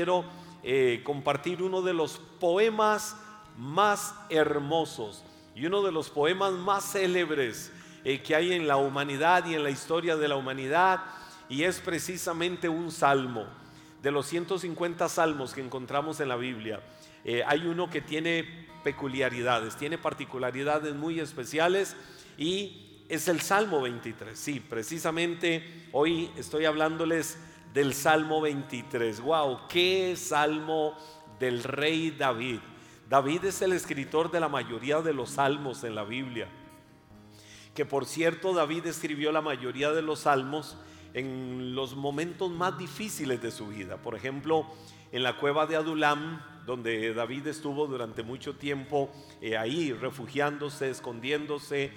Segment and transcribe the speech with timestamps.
[0.00, 0.24] quiero
[0.62, 3.16] eh, compartir uno de los poemas
[3.58, 5.22] más hermosos
[5.54, 7.70] y uno de los poemas más célebres
[8.02, 11.00] eh, que hay en la humanidad y en la historia de la humanidad,
[11.50, 13.44] y es precisamente un salmo.
[14.02, 16.80] De los 150 salmos que encontramos en la Biblia,
[17.22, 21.94] eh, hay uno que tiene peculiaridades, tiene particularidades muy especiales
[22.38, 24.38] y es el Salmo 23.
[24.38, 27.36] Sí, precisamente hoy estoy hablándoles
[27.72, 29.20] del Salmo 23.
[29.20, 29.68] ¡Wow!
[29.68, 30.96] ¡Qué salmo
[31.38, 32.60] del rey David!
[33.08, 36.48] David es el escritor de la mayoría de los salmos en la Biblia.
[37.74, 40.76] Que por cierto, David escribió la mayoría de los salmos
[41.14, 43.96] en los momentos más difíciles de su vida.
[43.96, 44.66] Por ejemplo,
[45.12, 51.90] en la cueva de Adulam, donde David estuvo durante mucho tiempo eh, ahí, refugiándose, escondiéndose,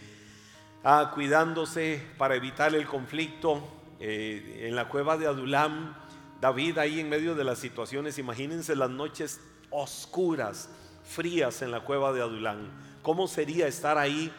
[0.84, 3.62] ah, cuidándose para evitar el conflicto.
[4.05, 5.95] Eh, en la cueva de Adulam,
[6.41, 10.69] David ahí en medio de las situaciones, imagínense las noches oscuras,
[11.05, 12.69] frías en la cueva de Adulam.
[13.02, 14.30] ¿Cómo sería estar ahí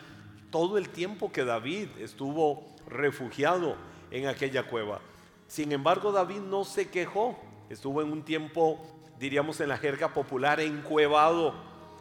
[0.50, 3.76] todo el tiempo que David estuvo refugiado
[4.10, 5.00] en aquella cueva?
[5.46, 7.38] Sin embargo, David no se quejó,
[7.70, 8.78] estuvo en un tiempo,
[9.18, 11.54] diríamos en la jerga popular, encuevado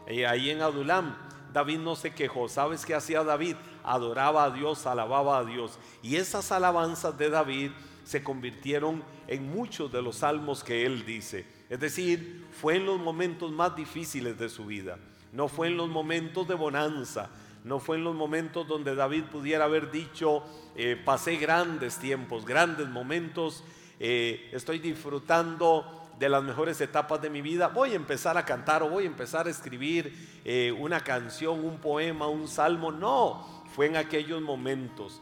[0.08, 1.16] eh, ahí en Adulam.
[1.54, 2.50] David no se quejó.
[2.50, 3.56] ¿Sabes qué hacía David?
[3.84, 5.78] Adoraba a Dios, alababa a Dios.
[6.02, 7.72] Y esas alabanzas de David
[8.04, 11.46] se convirtieron en muchos de los salmos que él dice.
[11.70, 14.98] Es decir, fue en los momentos más difíciles de su vida.
[15.32, 17.30] No fue en los momentos de bonanza.
[17.64, 20.44] No fue en los momentos donde David pudiera haber dicho,
[20.76, 23.64] eh, pasé grandes tiempos, grandes momentos,
[24.00, 28.84] eh, estoy disfrutando de las mejores etapas de mi vida, voy a empezar a cantar
[28.84, 32.92] o voy a empezar a escribir eh, una canción, un poema, un salmo.
[32.92, 35.22] No, fue en aquellos momentos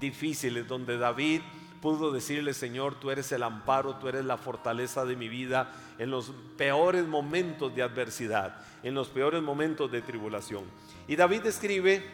[0.00, 1.40] difíciles donde David
[1.80, 6.10] pudo decirle, Señor, tú eres el amparo, tú eres la fortaleza de mi vida en
[6.10, 10.64] los peores momentos de adversidad, en los peores momentos de tribulación.
[11.08, 12.04] Y David escribe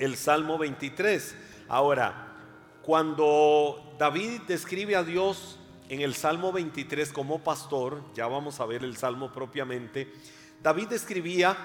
[0.00, 1.36] el Salmo 23.
[1.68, 2.34] Ahora,
[2.82, 5.58] cuando David describe a Dios
[5.88, 10.12] en el Salmo 23 como pastor, ya vamos a ver el Salmo propiamente,
[10.60, 11.56] David escribía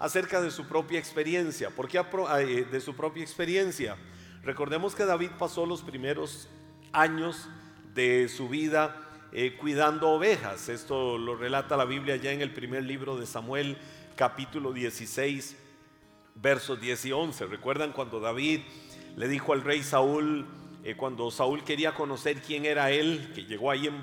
[0.00, 1.70] acerca de su propia experiencia.
[1.70, 3.96] ¿Por qué eh, de su propia experiencia?
[4.42, 6.48] Recordemos que David pasó los primeros
[6.90, 7.48] años
[7.94, 8.96] de su vida
[9.32, 10.70] eh, cuidando ovejas.
[10.70, 13.76] Esto lo relata la Biblia ya en el primer libro de Samuel,
[14.16, 15.56] capítulo 16,
[16.34, 17.46] versos 10 y 11.
[17.46, 18.60] ¿Recuerdan cuando David
[19.16, 20.46] le dijo al rey Saúl,
[20.82, 24.00] eh, cuando Saúl quería conocer quién era él, que llegó ahí en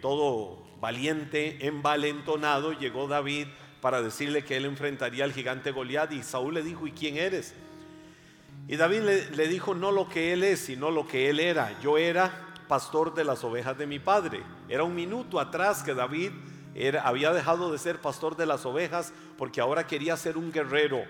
[0.00, 3.48] todo valiente, envalentonado, llegó David
[3.82, 7.52] para decirle que él enfrentaría al gigante Goliat y Saúl le dijo, ¿y quién eres?
[8.68, 9.00] Y David
[9.34, 11.76] le, dijo, no lo que él es, sino lo que él era.
[11.80, 12.32] Yo era
[12.68, 14.44] pastor de las ovejas de mi padre.
[14.68, 16.30] Era un minuto atrás que David
[17.02, 21.02] había dejado de ser pastor de las ovejas porque ahora quería ser un guerrero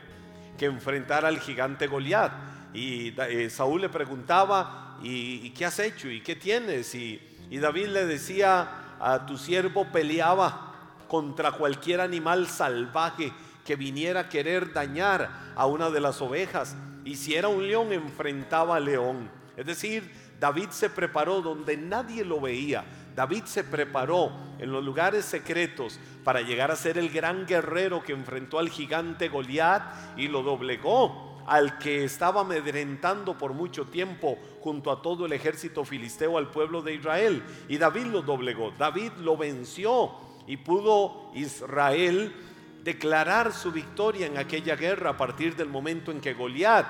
[0.56, 2.32] que enfrentara al gigante Goliat.
[2.72, 6.08] Y eh, Saúl le preguntaba, ¿y, qué has hecho?
[6.08, 6.94] ¿Y qué tienes?
[6.94, 10.71] Y, y David le decía, a tu siervo peleaba
[11.12, 13.34] contra cualquier animal salvaje
[13.66, 16.74] que viniera a querer dañar a una de las ovejas.
[17.04, 19.30] Y si era un león, enfrentaba al león.
[19.54, 22.86] Es decir, David se preparó donde nadie lo veía.
[23.14, 28.14] David se preparó en los lugares secretos para llegar a ser el gran guerrero que
[28.14, 29.82] enfrentó al gigante Goliat
[30.16, 35.84] y lo doblegó al que estaba amedrentando por mucho tiempo junto a todo el ejército
[35.84, 37.42] filisteo al pueblo de Israel.
[37.68, 42.34] Y David lo doblegó, David lo venció y pudo Israel
[42.82, 46.86] declarar su victoria en aquella guerra a partir del momento en que Goliat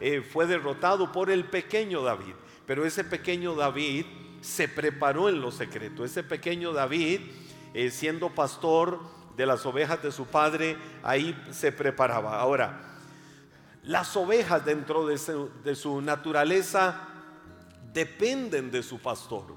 [0.00, 2.34] eh, fue derrotado por el pequeño David.
[2.66, 4.06] Pero ese pequeño David
[4.40, 6.04] se preparó en lo secreto.
[6.04, 7.20] Ese pequeño David,
[7.74, 9.00] eh, siendo pastor
[9.36, 12.38] de las ovejas de su padre, ahí se preparaba.
[12.38, 12.94] Ahora,
[13.82, 17.08] las ovejas dentro de su, naturaleza
[17.92, 19.54] dependen de su pastor.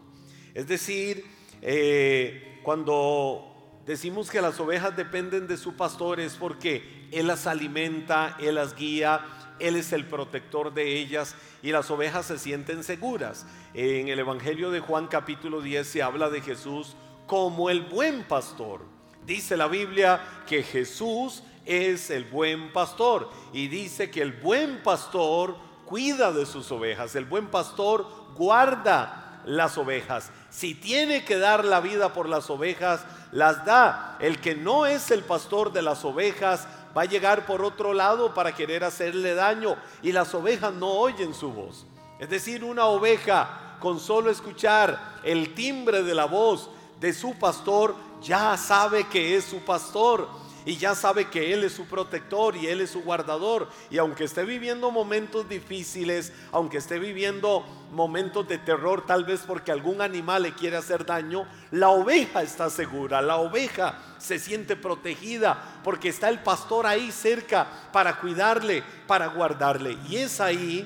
[0.54, 1.26] Es decir,
[1.62, 8.36] eh, cuando decimos que las ovejas dependen de su pastor es porque Él las alimenta,
[8.42, 9.26] Él las guía,
[9.58, 11.34] Él es el protector de ellas
[11.64, 13.46] y las ovejas se sienten seguras.
[13.74, 18.82] En el Evangelio de Juan capítulo 10 se habla de Jesús como el buen pastor.
[19.26, 23.30] Dice la Biblia que Jesús es el buen pastor.
[23.54, 25.56] Y dice que el buen pastor
[25.86, 27.16] cuida de sus ovejas.
[27.16, 28.06] El buen pastor
[28.36, 30.30] guarda las ovejas.
[30.50, 33.02] Si tiene que dar la vida por las ovejas,
[33.32, 34.18] las da.
[34.20, 38.34] El que no es el pastor de las ovejas va a llegar por otro lado
[38.34, 39.78] para querer hacerle daño.
[40.04, 41.86] Y las ovejas no oyen su voz.
[42.20, 47.96] Es decir, una oveja con solo escuchar el timbre de la voz de su pastor,
[48.22, 50.28] ya sabe que es su pastor
[50.68, 53.70] y ya sabe que Él es su protector y Él es su guardador.
[53.90, 59.72] Y aunque esté viviendo momentos difíciles, aunque esté viviendo momentos de terror, tal vez porque
[59.72, 65.80] algún animal le quiere hacer daño, la oveja está segura, la oveja se siente protegida
[65.86, 69.98] porque está el pastor ahí cerca para cuidarle, para guardarle.
[70.10, 70.86] Y es ahí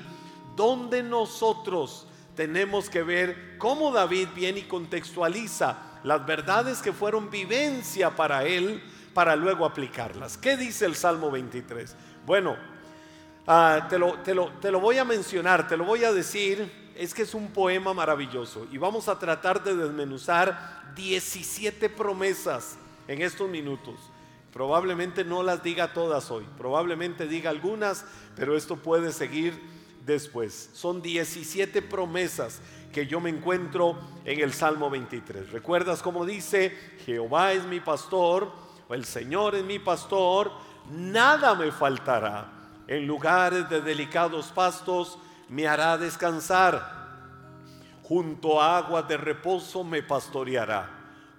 [0.54, 2.06] donde nosotros
[2.36, 8.80] tenemos que ver cómo David viene y contextualiza las verdades que fueron vivencia para él
[9.14, 10.36] para luego aplicarlas.
[10.38, 11.94] ¿Qué dice el Salmo 23?
[12.26, 12.56] Bueno,
[13.46, 16.82] ah, te, lo, te, lo, te lo voy a mencionar, te lo voy a decir.
[16.94, 22.76] Es que es un poema maravilloso y vamos a tratar de desmenuzar 17 promesas
[23.08, 23.94] en estos minutos.
[24.52, 28.04] Probablemente no las diga todas hoy, probablemente diga algunas,
[28.36, 29.58] pero esto puede seguir
[30.04, 30.70] después.
[30.74, 32.60] Son 17 promesas
[32.92, 35.50] que yo me encuentro en el Salmo 23.
[35.50, 36.76] ¿Recuerdas cómo dice,
[37.06, 38.52] Jehová es mi pastor,
[38.94, 40.52] el Señor es mi pastor,
[40.90, 42.46] nada me faltará.
[42.86, 45.18] En lugares de delicados pastos
[45.48, 47.02] me hará descansar.
[48.02, 50.90] Junto a aguas de reposo me pastoreará,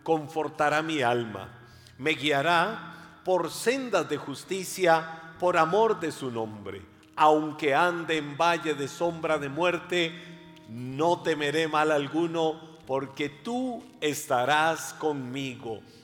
[0.01, 1.49] confortará mi alma,
[1.97, 6.81] me guiará por sendas de justicia, por amor de su nombre.
[7.15, 10.13] Aunque ande en valle de sombra de muerte,
[10.69, 15.81] no temeré mal alguno, porque tú estarás conmigo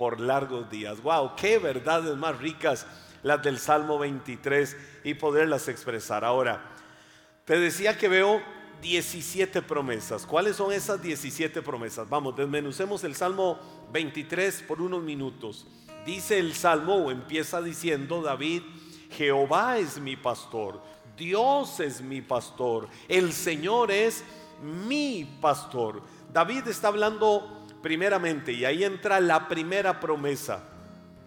[0.00, 1.02] por largos días.
[1.02, 2.86] Wow, qué verdades más ricas
[3.22, 4.74] las del Salmo 23
[5.04, 6.24] y poderlas expresar.
[6.24, 6.62] Ahora,
[7.44, 8.40] te decía que veo
[8.80, 10.24] 17 promesas.
[10.24, 12.08] ¿Cuáles son esas 17 promesas?
[12.08, 13.58] Vamos, desmenucemos el Salmo
[13.92, 15.66] 23 por unos minutos.
[16.06, 18.62] Dice el Salmo, o empieza diciendo David,
[19.10, 20.80] Jehová es mi pastor,
[21.14, 24.24] Dios es mi pastor, el Señor es
[24.62, 26.00] mi pastor.
[26.32, 30.62] David está hablando primeramente, y ahí entra la primera promesa,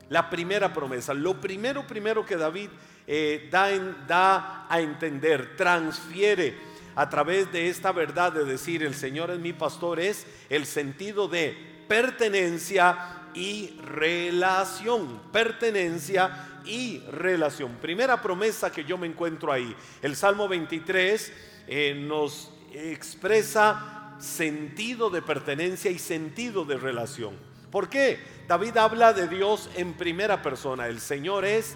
[0.09, 2.69] la primera promesa, lo primero, primero que David
[3.07, 3.69] eh, da,
[4.07, 6.55] da a entender, transfiere
[6.95, 11.27] a través de esta verdad de decir el Señor es mi pastor, es el sentido
[11.27, 11.57] de
[11.87, 17.73] pertenencia y relación, pertenencia y relación.
[17.81, 19.75] Primera promesa que yo me encuentro ahí.
[20.01, 21.33] El Salmo 23
[21.67, 27.37] eh, nos expresa sentido de pertenencia y sentido de relación.
[27.69, 28.19] ¿Por qué?
[28.47, 30.87] David habla de Dios en primera persona.
[30.87, 31.75] El Señor es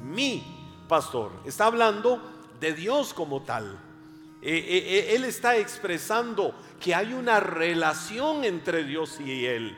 [0.00, 0.44] mi
[0.88, 1.32] pastor.
[1.44, 2.22] Está hablando
[2.60, 3.78] de Dios como tal.
[4.40, 9.76] Eh, eh, eh, él está expresando que hay una relación entre Dios y Él.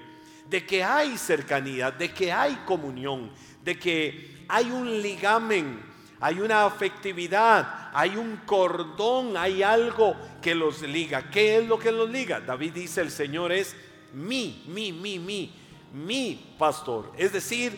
[0.48, 3.30] De que hay cercanía, de que hay comunión,
[3.64, 5.91] de que hay un ligamen
[6.22, 11.28] hay una afectividad, hay un cordón, hay algo que los liga.
[11.32, 12.38] ¿Qué es lo que los liga?
[12.38, 13.74] David dice, el Señor es
[14.12, 15.52] mi, mi, mi, mi,
[15.92, 17.10] mi pastor.
[17.18, 17.76] Es decir,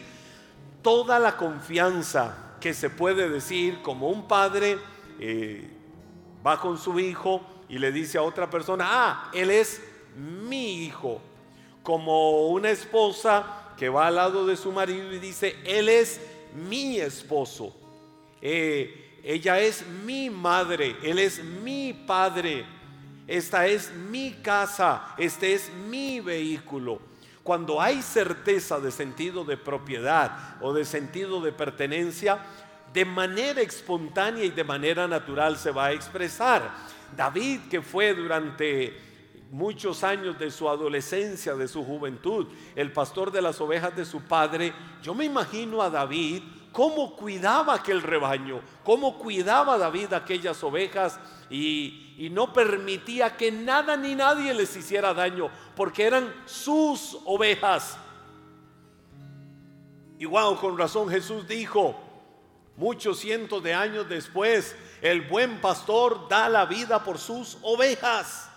[0.82, 4.78] toda la confianza que se puede decir como un padre
[5.18, 5.66] eh,
[6.46, 7.40] va con su hijo
[7.70, 9.80] y le dice a otra persona, ah, él es
[10.18, 11.18] mi hijo.
[11.82, 16.20] Como una esposa que va al lado de su marido y dice, él es
[16.54, 17.74] mi esposo.
[18.46, 22.66] Eh, ella es mi madre, él es mi padre,
[23.26, 27.00] esta es mi casa, este es mi vehículo.
[27.42, 32.38] Cuando hay certeza de sentido de propiedad o de sentido de pertenencia,
[32.92, 36.74] de manera espontánea y de manera natural se va a expresar.
[37.16, 38.94] David, que fue durante
[39.50, 42.46] muchos años de su adolescencia, de su juventud,
[42.76, 46.42] el pastor de las ovejas de su padre, yo me imagino a David
[46.74, 52.00] cómo cuidaba aquel rebaño, cómo cuidaba David aquellas ovejas y,
[52.32, 57.96] no permitía que nada ni nadie les hiciera daño, porque eran sus ovejas.
[60.18, 61.96] Igual con razón Jesús dijo,
[62.76, 68.50] muchos cientos de años después, el buen pastor da la vida por sus ovejas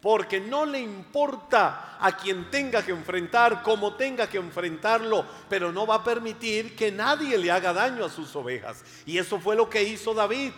[0.00, 5.86] porque no le importa a quien tenga que enfrentar, como tenga que enfrentarlo, pero no
[5.86, 8.82] va a permitir que nadie le haga daño a sus ovejas.
[9.04, 10.52] Y eso fue lo que hizo David.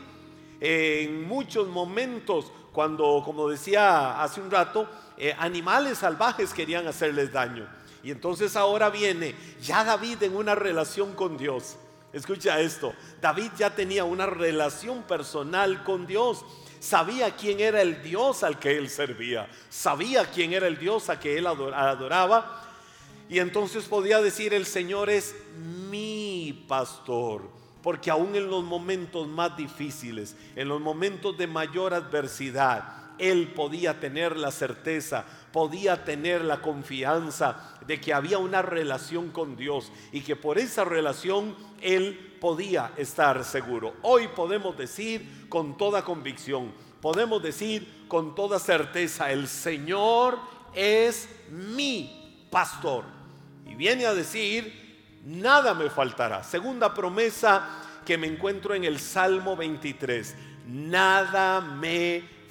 [0.61, 7.69] En muchos momentos, cuando, como decía hace un rato, eh, animales salvajes querían hacerles daño.
[8.05, 11.77] Y entonces ahora viene ya David en una relación con Dios.
[12.13, 16.45] Escucha esto, David ya tenía una relación personal con Dios.
[16.83, 19.49] Sabía quién era el Dios al que él servía.
[19.71, 22.61] Sabía quién era el Dios a que él adoraba.
[23.29, 25.37] Y entonces podía decir, el Señor es
[25.89, 27.49] mi pastor.
[27.85, 34.01] Porque aún en los momentos más difíciles, en los momentos de mayor adversidad, él podía
[34.01, 40.23] tener la certeza, podía tener la confianza de que había una relación con Dios y
[40.23, 43.95] que por esa relación él podía estar seguro.
[44.03, 50.41] Hoy podemos decir con toda convicción, podemos decir con toda certeza, el Señor
[50.75, 53.05] es mi pastor.
[53.65, 56.43] Y viene a decir, nada me faltará.
[56.43, 57.69] Segunda promesa
[58.05, 60.35] que me encuentro en el Salmo 23,
[60.67, 62.42] nada me faltará.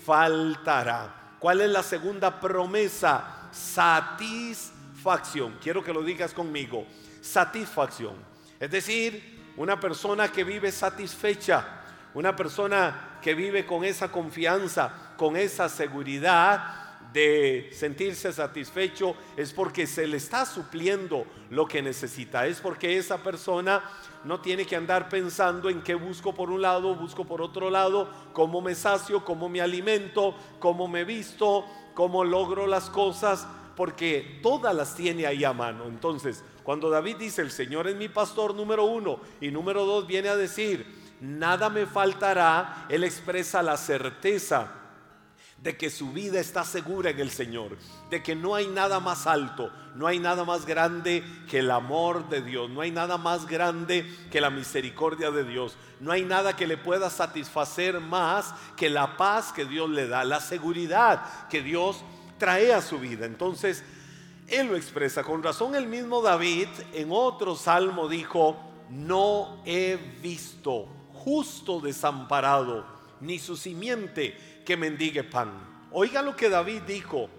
[1.40, 3.50] ¿Cuál es la segunda promesa?
[3.52, 5.58] Satisfacción.
[5.62, 6.88] Quiero que lo digas conmigo.
[7.22, 8.16] Satisfacción.
[8.60, 11.66] Es decir, una persona que vive satisfecha,
[12.14, 16.81] una persona que vive con esa confianza, con esa seguridad,
[17.14, 22.48] de sentirse satisfecho es porque se le está supliendo lo que necesita.
[22.48, 23.84] Es porque esa persona
[24.24, 28.10] no tiene que andar pensando en qué busco por un lado, busco por otro lado,
[28.34, 34.74] cómo me sacio, cómo me alimento, cómo me visto, cómo logro las cosas, porque todas
[34.74, 35.86] las tiene ahí a mano.
[35.86, 40.30] Entonces, cuando David dice, el Señor es mi pastor número uno, y número dos viene
[40.30, 40.86] a decir,
[41.20, 44.81] nada me faltará, él expresa la certeza
[45.62, 47.78] de que su vida está segura en el Señor,
[48.10, 52.30] de que no hay nada más alto, no hay nada más grande que el amor
[52.30, 56.56] de Dios, no hay nada más grande que la misericordia de Dios, no hay nada
[56.56, 61.62] que le pueda satisfacer más que la paz que Dios le da, la seguridad que
[61.62, 61.98] Dios
[62.40, 63.28] trae a su vida.
[63.28, 63.84] Entonces,
[64.48, 65.76] él lo expresa con razón.
[65.76, 68.58] El mismo David en otro salmo dijo,
[68.90, 72.84] no he visto justo desamparado,
[73.20, 74.36] ni su simiente
[74.72, 75.52] que mendigue pan.
[75.92, 77.30] Oiga lo que David dijo.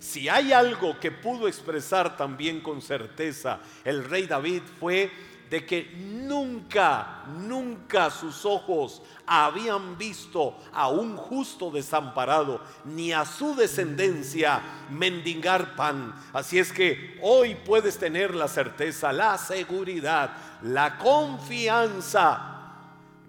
[0.00, 5.08] Si hay algo que pudo expresar también con certeza el rey David fue
[5.48, 13.54] de que nunca, nunca sus ojos habían visto a un justo desamparado, ni a su
[13.54, 14.60] descendencia
[14.90, 16.16] mendigar pan.
[16.32, 22.72] Así es que hoy puedes tener la certeza, la seguridad, la confianza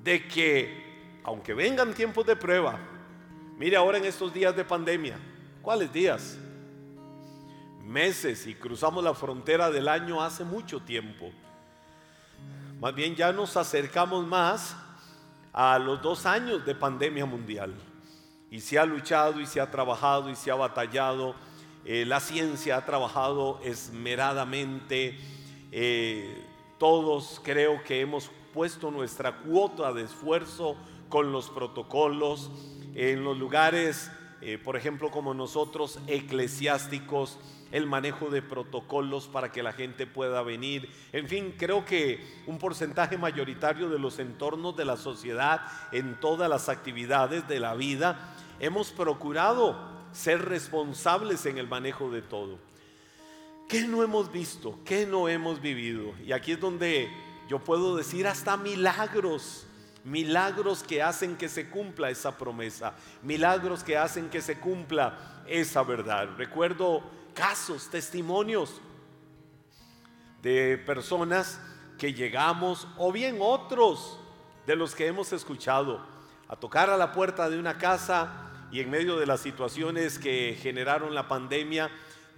[0.04, 2.80] de que, aunque vengan tiempos de prueba,
[3.58, 5.16] Mire ahora en estos días de pandemia,
[5.62, 6.38] ¿cuáles días?
[7.84, 11.32] Meses y cruzamos la frontera del año hace mucho tiempo.
[12.80, 14.76] Más bien ya nos acercamos más
[15.54, 17.76] a los dos años de pandemia mundial.
[18.50, 21.36] Y se ha luchado y se ha trabajado y se ha batallado.
[21.86, 25.20] Eh, la ciencia ha trabajado esmeradamente.
[25.72, 26.44] Eh,
[26.80, 30.76] todos creo que hemos puesto nuestra cuota de esfuerzo
[31.08, 32.50] con los protocolos
[32.96, 37.40] en los lugares, eh, por ejemplo, como nosotros, eclesiásticos,
[37.72, 40.90] el manejo de protocolos para que la gente pueda venir.
[41.12, 46.48] En fin, creo que un porcentaje mayoritario de los entornos de la sociedad en todas
[46.48, 49.76] las actividades de la vida, hemos procurado
[50.12, 52.60] ser responsables en el manejo de todo.
[53.68, 54.78] ¿Qué no hemos visto?
[54.86, 56.14] ¿Qué no hemos vivido?
[56.24, 57.10] Y aquí es donde
[57.50, 59.66] yo puedo decir hasta milagros
[60.04, 65.84] milagros que hacen que se cumpla esa promesa, milagros que hacen que se cumpla esa
[65.84, 66.30] verdad.
[66.38, 68.82] Recuerdo casos, testimonios
[70.42, 71.60] de personas
[71.98, 74.20] que llegamos, o bien otros
[74.66, 76.06] de los que hemos escuchado,
[76.50, 80.58] a tocar a la puerta de una casa y en medio de las situaciones que
[80.62, 81.90] generaron la pandemia,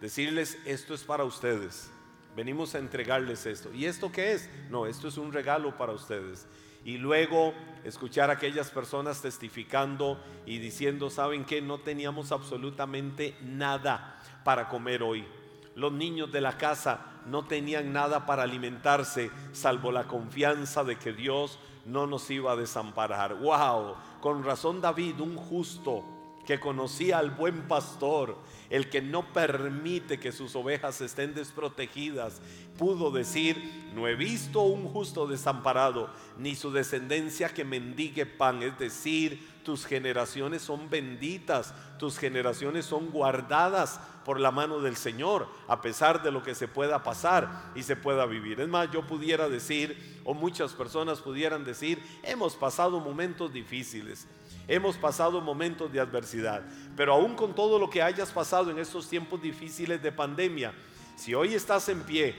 [0.01, 1.89] decirles, esto es para ustedes.
[2.35, 3.73] Venimos a entregarles esto.
[3.73, 4.49] ¿Y esto qué es?
[4.69, 6.47] No, esto es un regalo para ustedes
[6.85, 14.21] y luego escuchar a aquellas personas testificando y diciendo, ¿saben que No teníamos absolutamente nada
[14.43, 15.25] para comer hoy.
[15.73, 21.11] Los niños de la casa no tenían nada para alimentarse, salvo la confianza de que
[21.11, 23.33] Dios no nos iba a desamparar.
[23.33, 23.95] ¡Wow!
[24.21, 26.05] Con razón David, un justo
[26.45, 28.37] que conocía al buen pastor,
[28.69, 32.41] el que no permite que sus ovejas estén desprotegidas,
[32.77, 38.77] pudo decir, no he visto un justo desamparado, ni su descendencia que mendigue pan, es
[38.77, 45.81] decir, tus generaciones son benditas, tus generaciones son guardadas por la mano del Señor, a
[45.81, 48.59] pesar de lo que se pueda pasar y se pueda vivir.
[48.59, 54.27] Es más, yo pudiera decir, o muchas personas pudieran decir, hemos pasado momentos difíciles,
[54.67, 56.63] hemos pasado momentos de adversidad,
[56.95, 60.73] pero aún con todo lo que hayas pasado en estos tiempos difíciles de pandemia,
[61.15, 62.35] Si hoy estás en pie,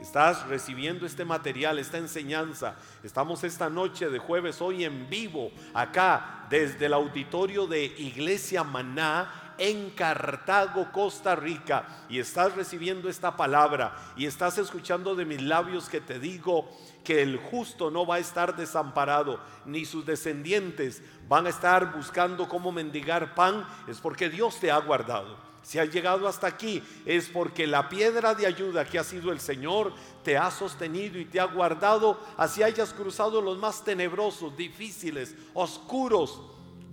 [0.00, 6.46] estás recibiendo este material, esta enseñanza, estamos esta noche de jueves hoy en vivo acá
[6.50, 13.96] desde el auditorio de Iglesia Maná en Cartago, Costa Rica, y estás recibiendo esta palabra
[14.16, 16.68] y estás escuchando de mis labios que te digo
[17.04, 22.48] que el justo no va a estar desamparado, ni sus descendientes van a estar buscando
[22.48, 25.46] cómo mendigar pan, es porque Dios te ha guardado.
[25.62, 29.40] Si has llegado hasta aquí es porque la piedra de ayuda que ha sido el
[29.40, 35.34] Señor te ha sostenido y te ha guardado, así hayas cruzado los más tenebrosos, difíciles,
[35.54, 36.40] oscuros,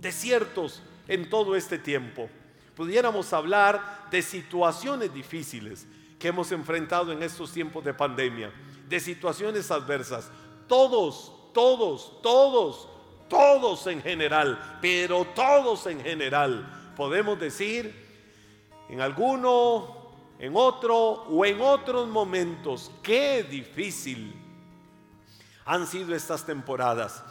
[0.00, 2.28] desiertos en todo este tiempo
[2.74, 5.86] pudiéramos hablar de situaciones difíciles
[6.18, 8.52] que hemos enfrentado en estos tiempos de pandemia,
[8.88, 10.30] de situaciones adversas.
[10.66, 12.88] Todos, todos, todos,
[13.28, 17.94] todos en general, pero todos en general, podemos decir,
[18.88, 24.34] en alguno, en otro o en otros momentos, qué difícil
[25.64, 27.22] han sido estas temporadas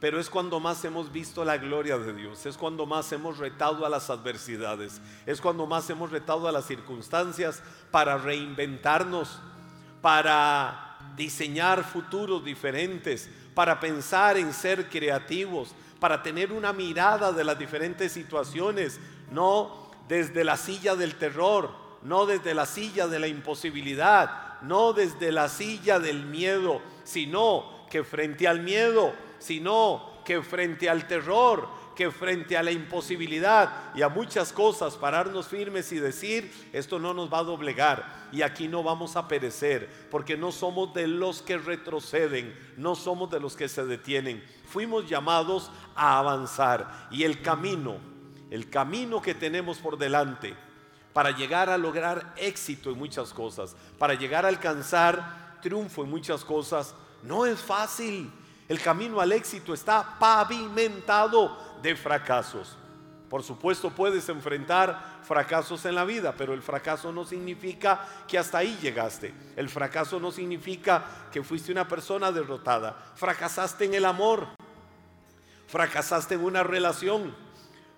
[0.00, 3.84] pero es cuando más hemos visto la gloria de Dios, es cuando más hemos retado
[3.84, 9.38] a las adversidades, es cuando más hemos retado a las circunstancias para reinventarnos,
[10.00, 17.58] para diseñar futuros diferentes, para pensar en ser creativos, para tener una mirada de las
[17.58, 18.98] diferentes situaciones,
[19.30, 21.70] no desde la silla del terror,
[22.02, 28.02] no desde la silla de la imposibilidad, no desde la silla del miedo, sino que
[28.02, 34.08] frente al miedo sino que frente al terror, que frente a la imposibilidad y a
[34.08, 38.82] muchas cosas, pararnos firmes y decir, esto no nos va a doblegar y aquí no
[38.82, 43.68] vamos a perecer, porque no somos de los que retroceden, no somos de los que
[43.68, 44.44] se detienen.
[44.66, 47.96] Fuimos llamados a avanzar y el camino,
[48.50, 50.54] el camino que tenemos por delante
[51.12, 56.44] para llegar a lograr éxito en muchas cosas, para llegar a alcanzar triunfo en muchas
[56.44, 58.30] cosas, no es fácil.
[58.70, 62.76] El camino al éxito está pavimentado de fracasos.
[63.28, 68.58] Por supuesto puedes enfrentar fracasos en la vida, pero el fracaso no significa que hasta
[68.58, 69.34] ahí llegaste.
[69.56, 72.96] El fracaso no significa que fuiste una persona derrotada.
[73.16, 74.46] Fracasaste en el amor,
[75.66, 77.34] fracasaste en una relación,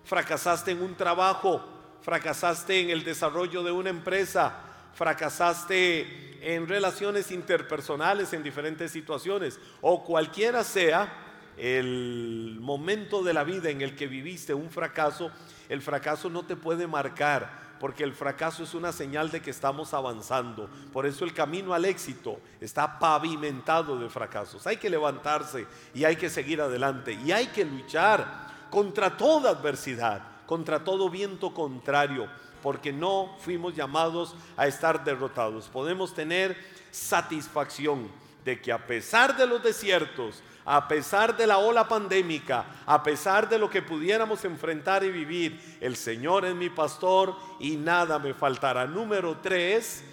[0.03, 1.63] fracasaste en un trabajo,
[2.01, 10.03] fracasaste en el desarrollo de una empresa, fracasaste en relaciones interpersonales, en diferentes situaciones, o
[10.03, 11.11] cualquiera sea
[11.57, 15.31] el momento de la vida en el que viviste un fracaso,
[15.69, 19.93] el fracaso no te puede marcar, porque el fracaso es una señal de que estamos
[19.93, 20.69] avanzando.
[20.91, 24.65] Por eso el camino al éxito está pavimentado de fracasos.
[24.67, 30.21] Hay que levantarse y hay que seguir adelante y hay que luchar contra toda adversidad,
[30.45, 32.29] contra todo viento contrario
[32.63, 35.67] porque no fuimos llamados a estar derrotados.
[35.67, 36.57] Podemos tener
[36.89, 38.09] satisfacción
[38.45, 43.49] de que a pesar de los desiertos, a pesar de la ola pandémica, a pesar
[43.49, 48.33] de lo que pudiéramos enfrentar y vivir, el Señor es mi pastor y nada me
[48.33, 48.87] faltará.
[48.87, 50.03] Número tres,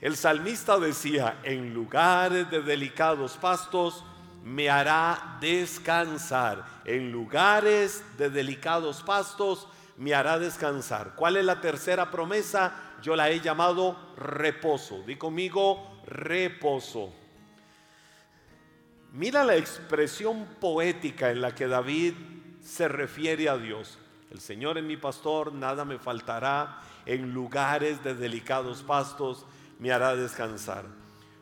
[0.00, 4.04] el salmista decía, en lugares de delicados pastos
[4.42, 6.64] me hará descansar.
[6.84, 9.68] En lugares de delicados pastos
[10.00, 11.12] me hará descansar.
[11.14, 12.72] ¿Cuál es la tercera promesa?
[13.02, 15.02] Yo la he llamado reposo.
[15.06, 17.12] Di conmigo reposo.
[19.12, 22.14] Mira la expresión poética en la que David
[22.62, 23.98] se refiere a Dios.
[24.30, 26.80] El Señor es mi pastor, nada me faltará.
[27.04, 29.44] En lugares de delicados pastos
[29.78, 30.86] me hará descansar.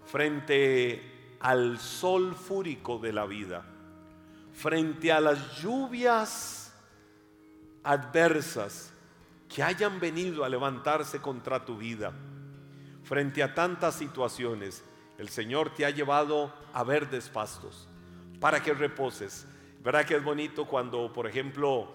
[0.05, 3.65] Frente al sol fúrico de la vida,
[4.53, 6.58] frente a las lluvias
[7.83, 8.93] adversas
[9.49, 12.13] que hayan venido a levantarse contra tu vida.
[13.03, 14.85] Frente a tantas situaciones,
[15.17, 17.89] el Señor te ha llevado a verdes pastos
[18.41, 19.47] para que reposes.
[19.83, 21.91] ¿Verdad que es bonito cuando, por ejemplo,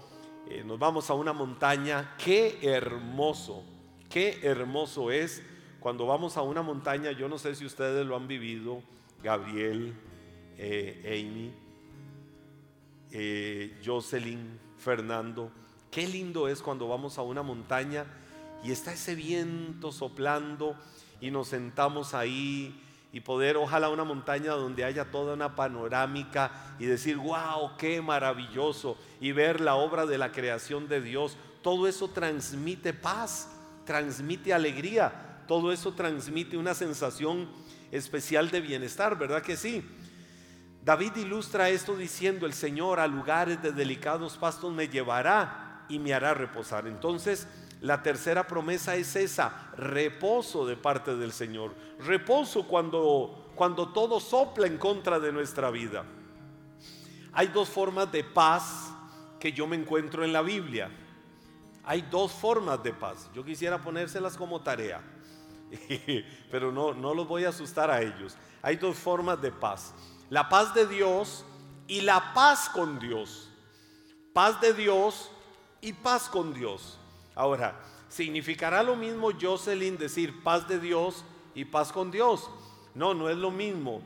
[0.49, 2.15] eh, nos vamos a una montaña?
[2.17, 3.63] Qué hermoso,
[4.09, 5.43] qué hermoso es
[5.79, 7.11] cuando vamos a una montaña.
[7.11, 8.81] Yo no sé si ustedes lo han vivido,
[9.21, 9.93] Gabriel,
[10.57, 11.53] eh, Amy,
[13.11, 15.51] eh, Jocelyn, Fernando
[15.93, 18.05] Qué lindo es cuando vamos a una montaña
[18.63, 20.75] y está ese viento soplando
[21.21, 26.85] y nos sentamos ahí y poder, ojalá una montaña donde haya toda una panorámica y
[26.85, 31.37] decir, wow, qué maravilloso, y ver la obra de la creación de Dios.
[31.61, 33.49] Todo eso transmite paz,
[33.85, 37.47] transmite alegría, todo eso transmite una sensación
[37.91, 39.87] especial de bienestar, ¿verdad que sí?
[40.83, 46.13] David ilustra esto diciendo, el Señor a lugares de delicados pastos me llevará y me
[46.13, 46.87] hará reposar.
[46.87, 47.47] Entonces,
[47.83, 51.75] la tercera promesa es esa, reposo de parte del Señor.
[51.99, 56.05] Reposo cuando, cuando todo sopla en contra de nuestra vida.
[57.33, 58.93] Hay dos formas de paz
[59.37, 60.89] que yo me encuentro en la Biblia.
[61.83, 63.29] Hay dos formas de paz.
[63.33, 65.01] Yo quisiera ponérselas como tarea,
[66.49, 68.37] pero no, no los voy a asustar a ellos.
[68.61, 69.93] Hay dos formas de paz.
[70.29, 71.45] La paz de Dios
[71.87, 73.51] y la paz con Dios.
[74.31, 75.32] Paz de Dios
[75.83, 76.97] y paz con Dios.
[77.35, 77.75] Ahora,
[78.07, 82.49] ¿significará lo mismo Jocelyn decir paz de Dios y paz con Dios?
[82.95, 84.01] No, no es lo mismo.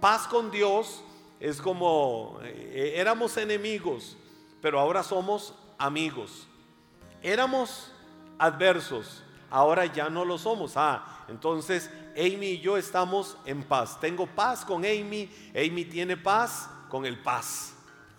[0.00, 1.02] Paz con Dios
[1.40, 4.18] es como eh, éramos enemigos,
[4.60, 6.46] pero ahora somos amigos.
[7.22, 7.90] Éramos
[8.38, 10.76] adversos, ahora ya no lo somos.
[10.76, 13.98] Ah, entonces Amy y yo estamos en paz.
[13.98, 17.74] Tengo paz con Amy, Amy tiene paz con el paz.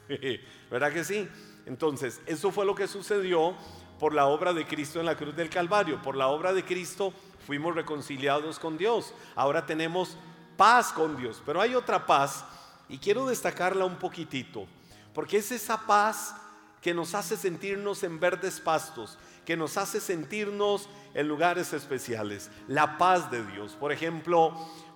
[0.72, 1.30] ¿Verdad que sí?
[1.66, 3.56] Entonces, eso fue lo que sucedió
[4.00, 6.02] por la obra de Cristo en la cruz del Calvario.
[6.02, 7.14] Por la obra de Cristo
[7.46, 9.14] fuimos reconciliados con Dios.
[9.36, 10.18] Ahora tenemos
[10.58, 11.42] paz con Dios.
[11.46, 12.46] Pero hay otra paz
[12.88, 14.68] y quiero destacarla un poquitito,
[15.14, 16.36] porque es esa paz
[16.82, 22.52] que nos hace sentirnos en verdes pastos, que nos hace sentirnos en lugares especiales.
[22.68, 23.76] La paz de Dios.
[23.80, 24.54] Por ejemplo,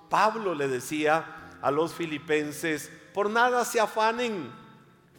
[0.09, 4.51] Pablo le decía a los filipenses, por nada se afanen.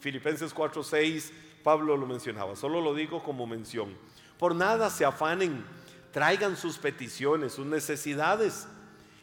[0.00, 1.32] Filipenses 4:6
[1.62, 3.94] Pablo lo mencionaba, solo lo digo como mención.
[4.38, 5.64] Por nada se afanen,
[6.10, 8.66] traigan sus peticiones, sus necesidades,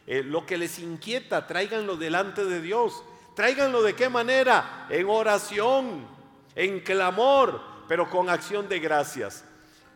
[0.06, 3.02] eh, lo que les inquieta, tráiganlo delante de Dios.
[3.34, 4.86] Tráiganlo de qué manera?
[4.88, 6.06] En oración,
[6.54, 9.44] en clamor, pero con acción de gracias.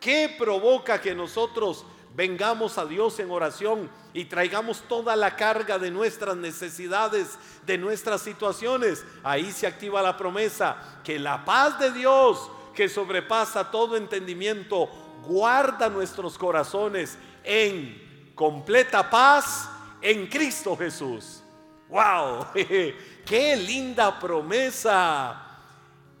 [0.03, 5.91] ¿Qué provoca que nosotros vengamos a Dios en oración y traigamos toda la carga de
[5.91, 9.05] nuestras necesidades, de nuestras situaciones.
[9.23, 14.89] Ahí se activa la promesa que la paz de Dios, que sobrepasa todo entendimiento,
[15.25, 19.69] guarda nuestros corazones en completa paz
[20.01, 21.41] en Cristo Jesús.
[21.87, 22.47] ¡Wow!
[23.25, 25.41] ¡Qué linda promesa!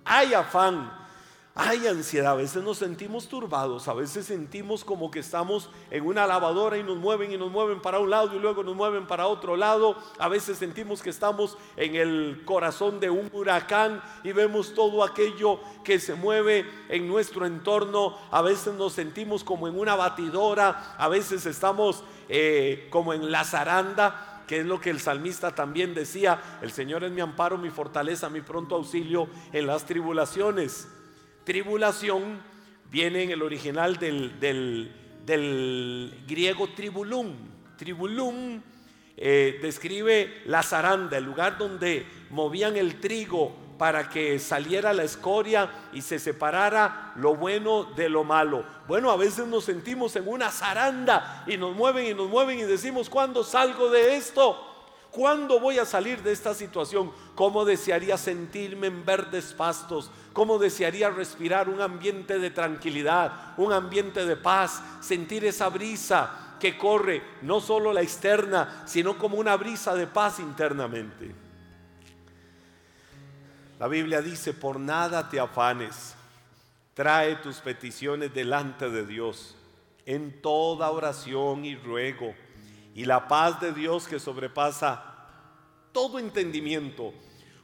[0.05, 1.02] Hay afán
[1.55, 6.25] hay ansiedad, a veces nos sentimos turbados, a veces sentimos como que estamos en una
[6.25, 9.27] lavadora y nos mueven y nos mueven para un lado y luego nos mueven para
[9.27, 9.95] otro lado.
[10.17, 15.59] A veces sentimos que estamos en el corazón de un huracán y vemos todo aquello
[15.83, 18.17] que se mueve en nuestro entorno.
[18.31, 23.43] A veces nos sentimos como en una batidora, a veces estamos eh, como en la
[23.43, 27.69] zaranda que es lo que el salmista también decía, el Señor es mi amparo, mi
[27.69, 30.89] fortaleza, mi pronto auxilio en las tribulaciones.
[31.43, 32.41] Tribulación
[32.89, 34.91] viene en el original del,
[36.27, 37.33] griego tribulum.
[37.77, 38.61] Tribulum
[39.17, 45.69] eh, describe la zaranda, el lugar donde movían el trigo para que saliera la escoria
[45.91, 48.63] y se separara lo bueno de lo malo.
[48.87, 52.63] Bueno, a veces nos sentimos en una zaranda y nos mueven y nos mueven y
[52.63, 54.72] decimos, ¿cuándo salgo de esto?
[55.13, 57.11] ¿Cuándo voy a salir de esta situación?
[57.35, 60.09] ¿Cómo desearía sentirme en verdes pastos?
[60.33, 66.79] ¿Cómo desearía respirar un ambiente de tranquilidad, un ambiente de paz, sentir esa brisa que
[66.79, 71.35] corre, no solo la externa, sino como una brisa de paz internamente?
[73.77, 76.15] La Biblia dice, por nada te afanes,
[76.95, 79.55] trae tus peticiones delante de Dios
[80.07, 82.33] en toda oración y ruego
[82.93, 85.03] y la paz de Dios que sobrepasa
[85.91, 87.13] todo entendimiento.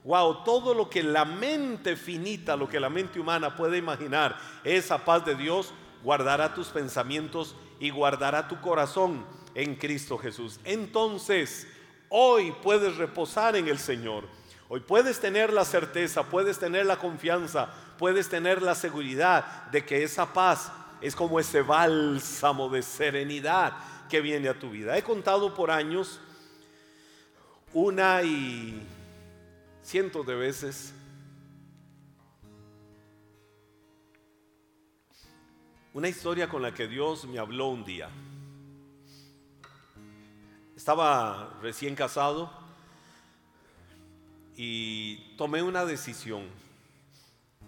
[0.04, 5.04] Wow, todo lo que la mente finita, lo que la mente humana puede imaginar, esa
[5.04, 10.60] paz de Dios guardará tus pensamientos y guardará tu corazón en Cristo Jesús.
[10.64, 11.68] Entonces,
[12.08, 14.24] hoy puedes reposar en el Señor.
[14.70, 20.04] Hoy puedes tener la certeza, puedes tener la confianza, puedes tener la seguridad de que
[20.04, 23.74] esa paz es como ese bálsamo de serenidad
[24.10, 24.98] que viene a tu vida.
[24.98, 26.20] He contado por años
[27.74, 28.82] una y
[29.84, 30.94] cientos de veces
[35.94, 38.10] una historia con la que Dios me habló un día.
[40.76, 42.52] Estaba recién casado
[44.56, 46.48] y tomé una decisión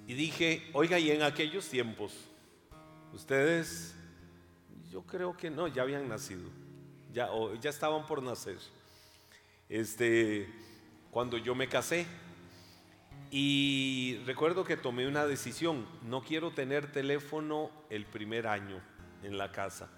[0.07, 2.13] y dije, oiga, y en aquellos tiempos,
[3.13, 3.95] ustedes
[4.91, 6.49] yo creo que no, ya habían nacido,
[7.13, 7.29] ya,
[7.61, 8.57] ya estaban por nacer.
[9.69, 10.49] Este,
[11.11, 12.05] cuando yo me casé,
[13.31, 18.81] y recuerdo que tomé una decisión, no quiero tener teléfono el primer año
[19.23, 19.89] en la casa.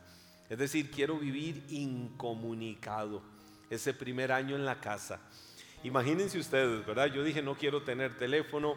[0.48, 3.24] Es decir, quiero vivir incomunicado
[3.72, 5.20] ese primer año en la casa.
[5.84, 7.08] Imagínense ustedes, ¿verdad?
[7.08, 8.76] Yo dije, no quiero tener teléfono,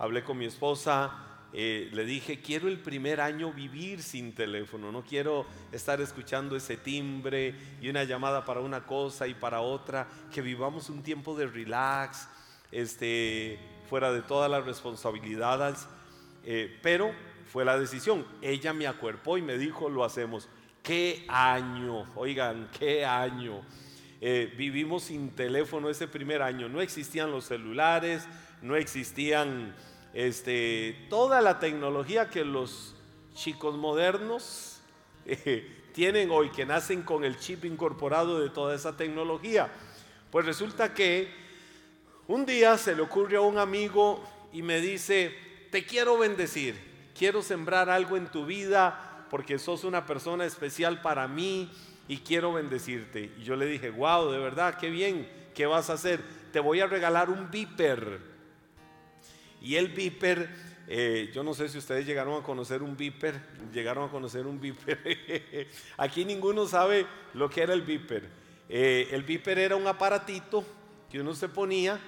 [0.00, 5.04] hablé con mi esposa, eh, le dije, quiero el primer año vivir sin teléfono, no
[5.04, 10.42] quiero estar escuchando ese timbre y una llamada para una cosa y para otra, que
[10.42, 12.28] vivamos un tiempo de relax,
[12.72, 15.86] este, fuera de todas las responsabilidades,
[16.44, 17.12] eh, pero
[17.52, 18.26] fue la decisión.
[18.42, 20.48] Ella me acuerpó y me dijo, lo hacemos.
[20.82, 22.10] ¿Qué año?
[22.16, 23.62] Oigan, ¿qué año?
[24.20, 26.68] Eh, vivimos sin teléfono ese primer año.
[26.68, 28.26] No existían los celulares,
[28.60, 29.72] no existían
[30.14, 32.94] este, toda la tecnología que los
[33.34, 34.80] chicos modernos
[35.26, 39.70] eh, tienen hoy, que nacen con el chip incorporado de toda esa tecnología.
[40.30, 41.28] Pues resulta que
[42.26, 44.22] un día se le ocurre a un amigo
[44.52, 45.34] y me dice,
[45.70, 46.76] te quiero bendecir,
[47.16, 51.70] quiero sembrar algo en tu vida porque sos una persona especial para mí
[52.06, 53.32] y quiero bendecirte.
[53.38, 56.20] Y yo le dije, wow, de verdad, qué bien, ¿qué vas a hacer?
[56.52, 58.33] Te voy a regalar un viper
[59.64, 60.50] y el Viper,
[60.86, 63.40] eh, yo no sé si ustedes llegaron a conocer un Viper,
[63.72, 65.68] llegaron a conocer un Viper.
[65.96, 68.28] Aquí ninguno sabe lo que era el Viper.
[68.68, 70.62] Eh, el Viper era un aparatito
[71.10, 71.98] que uno se ponía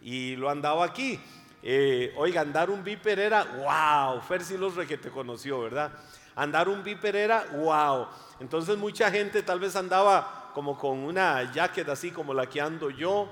[0.00, 1.20] y lo andaba aquí.
[1.62, 4.22] Eh, oiga, andar un Viper era wow.
[4.22, 5.92] Fer sí los te conoció, ¿verdad?
[6.34, 8.06] Andar un Viper era wow.
[8.40, 12.88] Entonces mucha gente tal vez andaba como con una jacket así como la que ando
[12.88, 13.28] yo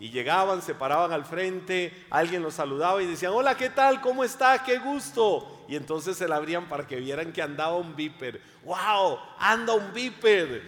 [0.00, 4.00] y llegaban, se paraban al frente, alguien los saludaba y decían, hola, ¿qué tal?
[4.00, 4.62] ¿Cómo está?
[4.62, 5.64] ¡Qué gusto!
[5.68, 8.40] Y entonces se la abrían para que vieran que andaba un viper.
[8.64, 9.18] ¡Wow!
[9.38, 10.62] ¡Anda un viper!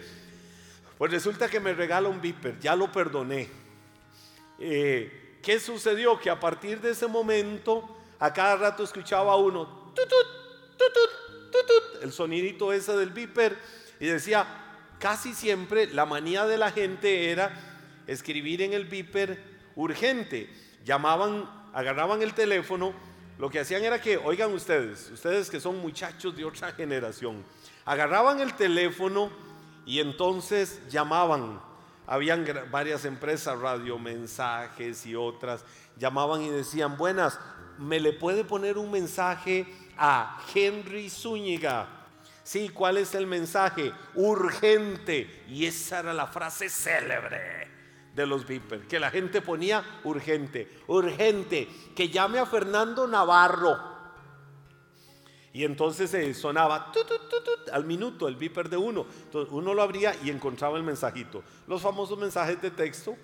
[0.97, 3.49] Pues resulta que me regala un viper, ya lo perdoné.
[4.59, 6.19] Eh, ¿Qué sucedió?
[6.19, 7.87] Que a partir de ese momento,
[8.19, 9.93] a cada rato escuchaba uno,
[12.01, 13.57] el sonidito ese del viper,
[13.99, 14.47] y decía,
[14.99, 17.76] casi siempre la manía de la gente era
[18.07, 19.41] escribir en el viper
[19.75, 20.49] urgente.
[20.83, 22.93] Llamaban, agarraban el teléfono,
[23.37, 27.43] lo que hacían era que, oigan ustedes, ustedes que son muchachos de otra generación,
[27.85, 29.29] agarraban el teléfono
[29.85, 31.61] y entonces llamaban.
[32.07, 35.63] Habían varias empresas, radiomensajes y otras,
[35.97, 37.37] llamaban y decían, buenas,
[37.77, 39.67] ¿me le puede poner un mensaje
[39.97, 41.89] a Henry Zúñiga?
[42.43, 43.91] Sí, ¿cuál es el mensaje?
[44.15, 45.43] Urgente.
[45.49, 47.66] Y esa era la frase célebre
[48.17, 53.77] de los Viper, que la gente ponía urgente, urgente, que llame a Fernando Navarro.
[55.53, 56.91] Y entonces se sonaba
[57.71, 59.05] al minuto el Viper de uno.
[59.25, 61.43] Entonces uno lo abría y encontraba el mensajito.
[61.67, 63.15] Los famosos mensajes de texto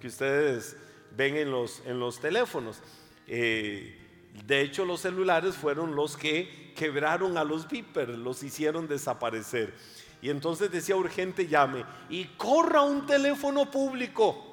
[0.00, 0.76] que ustedes
[1.14, 2.80] ven en los, en los teléfonos.
[3.26, 3.98] Eh,
[4.46, 9.74] de hecho, los celulares fueron los que quebraron a los Viper, los hicieron desaparecer.
[10.20, 14.44] Y entonces decía urgente llame y corra un teléfono público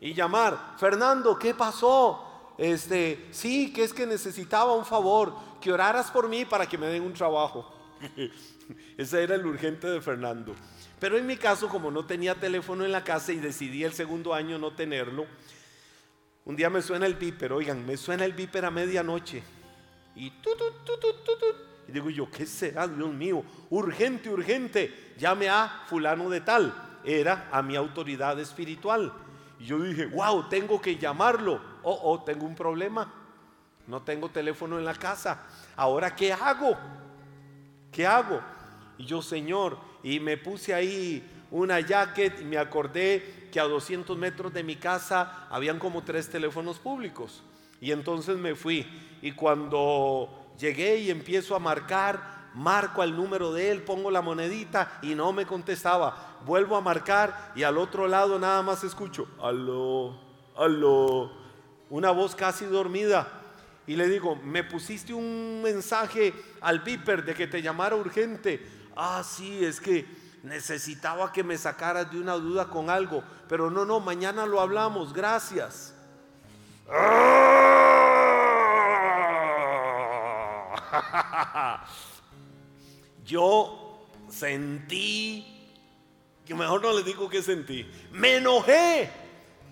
[0.00, 2.54] y llamar, Fernando, ¿qué pasó?
[2.56, 6.86] Este, sí, que es que necesitaba un favor, que oraras por mí para que me
[6.86, 7.70] den un trabajo.
[8.96, 10.54] Ese era el urgente de Fernando.
[10.98, 14.34] Pero en mi caso, como no tenía teléfono en la casa y decidí el segundo
[14.34, 15.26] año no tenerlo,
[16.44, 19.42] un día me suena el viper, oigan, me suena el viper a medianoche.
[20.16, 20.50] Y tu,
[21.88, 23.42] y digo yo, ¿qué será, Dios mío?
[23.70, 26.72] Urgente, urgente, llame a fulano de tal.
[27.04, 29.12] Era a mi autoridad espiritual.
[29.58, 31.60] Y yo dije, wow, tengo que llamarlo.
[31.82, 33.12] Oh, oh, tengo un problema.
[33.86, 35.46] No tengo teléfono en la casa.
[35.76, 36.76] Ahora, ¿qué hago?
[37.90, 38.40] ¿Qué hago?
[38.98, 44.16] Y yo, Señor, y me puse ahí una jacket y me acordé que a 200
[44.16, 47.42] metros de mi casa habían como tres teléfonos públicos.
[47.80, 48.86] Y entonces me fui.
[49.22, 54.98] Y cuando Llegué y empiezo a marcar, marco al número de él, pongo la monedita
[55.00, 56.36] y no me contestaba.
[56.44, 60.20] Vuelvo a marcar y al otro lado nada más escucho, aló,
[60.54, 61.32] aló,
[61.88, 63.26] una voz casi dormida.
[63.86, 68.64] Y le digo, me pusiste un mensaje al viper de que te llamara urgente.
[68.94, 70.06] Ah, sí, es que
[70.42, 73.24] necesitaba que me sacaras de una duda con algo.
[73.48, 75.94] Pero no, no, mañana lo hablamos, gracias.
[83.24, 85.46] Yo sentí,
[86.46, 89.10] que mejor no les digo que sentí, me enojé.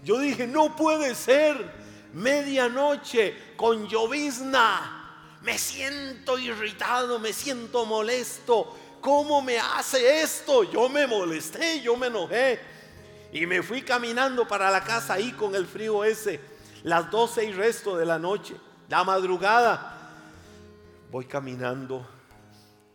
[0.05, 1.73] Yo dije, no puede ser,
[2.13, 4.95] medianoche con llovizna.
[5.43, 8.77] Me siento irritado, me siento molesto.
[9.01, 10.65] ¿Cómo me hace esto?
[10.65, 12.61] Yo me molesté, yo me enojé.
[13.33, 16.41] Y me fui caminando para la casa ahí con el frío ese,
[16.83, 18.57] las doce y resto de la noche,
[18.89, 19.98] la madrugada
[21.11, 22.07] voy caminando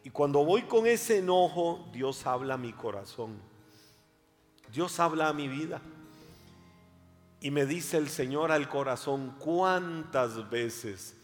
[0.04, 3.39] y cuando voy con ese enojo, Dios habla a mi corazón.
[4.71, 5.82] Dios habla a mi vida.
[7.39, 11.15] Y me dice el Señor al corazón, ¿cuántas veces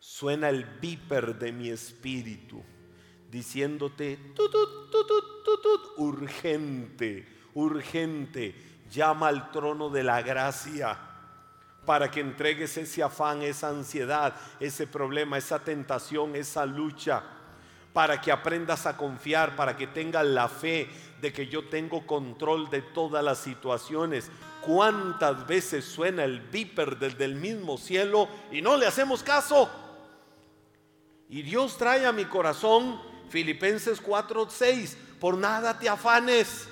[0.00, 2.62] suena el viper de mi espíritu,
[3.30, 4.18] diciéndote,
[5.98, 8.54] urgente, urgente,
[8.90, 11.09] llama al trono de la gracia
[11.84, 17.22] para que entregues ese afán, esa ansiedad, ese problema, esa tentación, esa lucha,
[17.92, 20.88] para que aprendas a confiar, para que tengas la fe
[21.20, 24.30] de que yo tengo control de todas las situaciones.
[24.60, 29.68] ¿Cuántas veces suena el viper desde el mismo cielo y no le hacemos caso?
[31.28, 36.68] Y Dios trae a mi corazón Filipenses 4:6, por nada te afanes,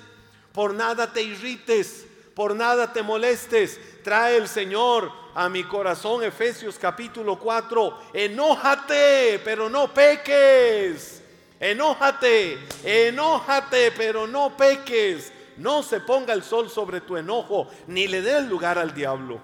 [0.51, 2.05] por nada te irrites,
[2.39, 3.77] por nada te molestes.
[4.01, 11.21] Trae el Señor a mi corazón Efesios capítulo 4, enójate, pero no peques.
[11.59, 15.33] Enójate, enójate, pero no peques.
[15.57, 19.41] No se ponga el sol sobre tu enojo, ni le dé el lugar al diablo.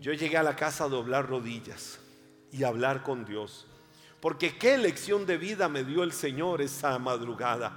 [0.00, 1.98] Yo llegué a la casa a doblar rodillas
[2.50, 3.66] y hablar con Dios.
[4.20, 7.74] Porque qué lección de vida me dio el Señor esa madrugada.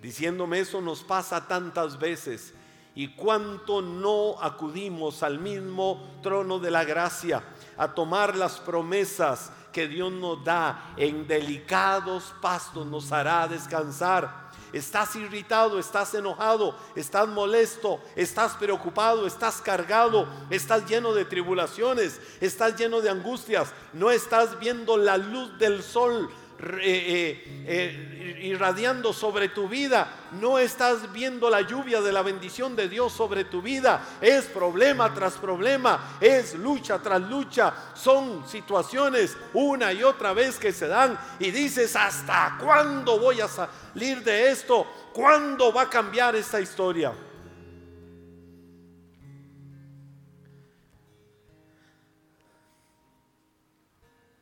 [0.00, 2.54] Diciéndome eso nos pasa tantas veces.
[2.98, 7.44] Y cuánto no acudimos al mismo trono de la gracia
[7.76, 14.50] a tomar las promesas que Dios nos da en delicados pastos, nos hará descansar.
[14.72, 22.76] Estás irritado, estás enojado, estás molesto, estás preocupado, estás cargado, estás lleno de tribulaciones, estás
[22.76, 26.28] lleno de angustias, no estás viendo la luz del sol
[26.60, 32.88] eh, eh, irradiando sobre tu vida, no estás viendo la lluvia de la bendición de
[32.88, 34.04] Dios sobre tu vida.
[34.20, 37.72] Es problema tras problema, es lucha tras lucha.
[37.94, 43.48] Son situaciones una y otra vez que se dan y dices, ¿hasta cuándo voy a
[43.48, 44.86] salir de esto?
[45.12, 47.12] ¿Cuándo va a cambiar esta historia?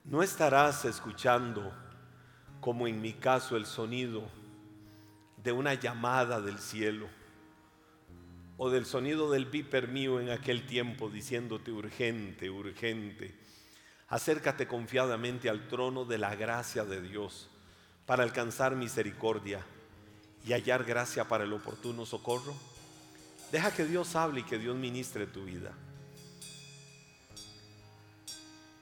[0.05, 1.86] No estarás escuchando
[2.67, 4.25] como en mi caso el sonido
[5.37, 7.07] de una llamada del cielo
[8.57, 13.33] o del sonido del viper mío en aquel tiempo diciéndote urgente, urgente.
[14.09, 17.49] Acércate confiadamente al trono de la gracia de Dios
[18.05, 19.65] para alcanzar misericordia
[20.45, 22.53] y hallar gracia para el oportuno socorro.
[23.53, 25.71] Deja que Dios hable y que Dios ministre tu vida.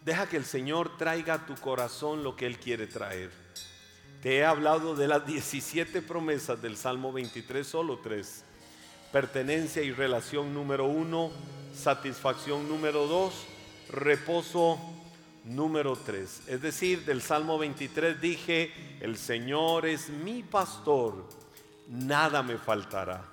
[0.07, 3.44] Deja que el Señor traiga a tu corazón lo que Él quiere traer.
[4.25, 8.43] Te he hablado de las 17 promesas del Salmo 23, solo tres.
[9.13, 11.31] Pertenencia y relación número uno,
[11.75, 13.35] satisfacción número dos,
[13.91, 14.79] reposo
[15.45, 16.41] número tres.
[16.47, 21.29] Es decir, del Salmo 23 dije, el Señor es mi pastor,
[21.87, 23.31] nada me faltará.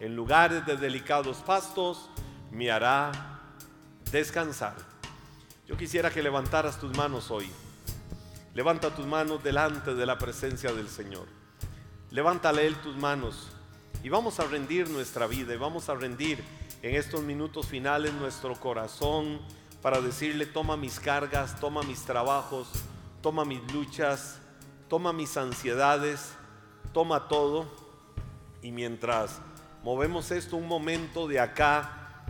[0.00, 2.08] En lugares de delicados pastos
[2.50, 3.42] me hará
[4.10, 4.76] descansar.
[5.68, 7.50] Yo quisiera que levantaras tus manos hoy.
[8.54, 11.26] Levanta tus manos delante de la presencia del Señor.
[12.12, 13.48] Levántale Él tus manos
[14.04, 16.44] y vamos a rendir nuestra vida y vamos a rendir
[16.80, 19.40] en estos minutos finales nuestro corazón
[19.82, 22.68] para decirle, toma mis cargas, toma mis trabajos,
[23.22, 24.38] toma mis luchas,
[24.88, 26.32] toma mis ansiedades,
[26.92, 27.66] toma todo.
[28.62, 29.40] Y mientras
[29.82, 32.24] movemos esto un momento de acá,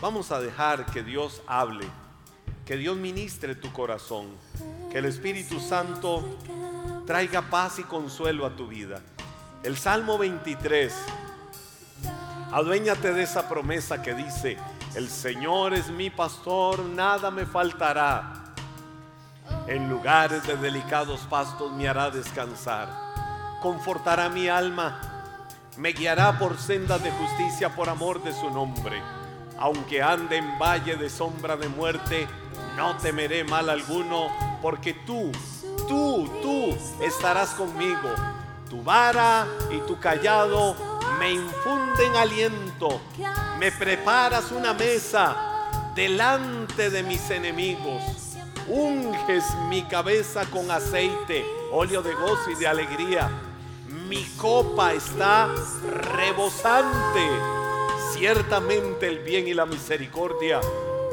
[0.00, 1.86] vamos a dejar que Dios hable,
[2.64, 4.28] que Dios ministre tu corazón.
[4.90, 6.38] Que el Espíritu Santo
[7.06, 9.00] traiga paz y consuelo a tu vida.
[9.62, 10.94] El Salmo 23.
[12.52, 14.56] Aduéñate de esa promesa que dice,
[14.94, 18.44] el Señor es mi pastor, nada me faltará.
[19.66, 22.88] En lugares de delicados pastos me hará descansar.
[23.60, 25.00] Confortará mi alma.
[25.76, 29.02] Me guiará por sendas de justicia por amor de su nombre.
[29.58, 32.26] Aunque ande en valle de sombra de muerte,
[32.76, 34.28] no temeré mal alguno
[34.60, 35.30] porque tú,
[35.88, 38.10] tú, tú estarás conmigo.
[38.68, 40.74] Tu vara y tu callado
[41.18, 43.00] me infunden aliento.
[43.58, 45.36] Me preparas una mesa
[45.94, 48.02] delante de mis enemigos.
[48.66, 53.30] Unges mi cabeza con aceite, óleo de gozo y de alegría.
[54.08, 55.48] Mi copa está
[56.16, 57.63] rebosante.
[58.12, 60.60] Ciertamente el bien y la misericordia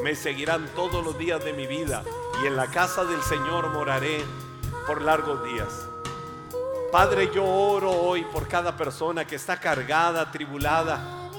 [0.02, 2.02] me seguirán todos los días de mi vida
[2.42, 4.22] y en la casa del Señor moraré
[4.86, 5.68] por largos días.
[6.90, 11.30] Padre, yo oro hoy por cada persona que está cargada, tribulada,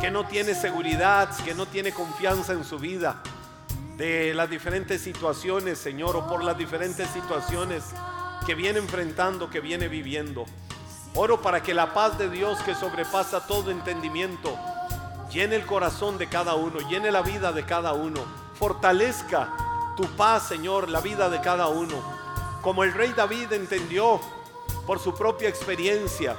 [0.00, 3.22] que no tiene seguridad, que no tiene confianza en su vida,
[3.96, 7.84] de las diferentes situaciones, Señor, o por las diferentes situaciones
[8.46, 10.46] que viene enfrentando, que viene viviendo.
[11.14, 14.56] Oro para que la paz de Dios que sobrepasa todo entendimiento,
[15.30, 18.20] llene el corazón de cada uno, llene la vida de cada uno,
[18.58, 21.96] fortalezca tu paz, Señor, la vida de cada uno.
[22.62, 24.20] Como el rey David entendió
[24.86, 26.36] por su propia experiencia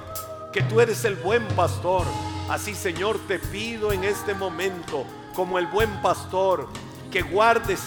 [0.51, 2.05] que tú eres el buen pastor.
[2.49, 6.67] Así, Señor, te pido en este momento, como el buen pastor,
[7.11, 7.81] que guardes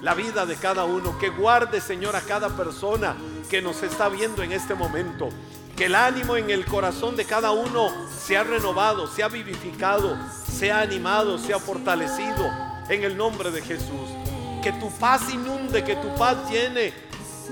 [0.00, 3.14] la vida de cada uno, que guardes, Señor, a cada persona
[3.50, 5.28] que nos está viendo en este momento.
[5.80, 7.90] Que el ánimo en el corazón de cada uno
[8.22, 10.14] sea renovado, sea vivificado,
[10.46, 12.50] sea animado, sea fortalecido
[12.90, 14.10] en el nombre de Jesús.
[14.62, 16.92] Que tu paz inunde, que tu paz llene,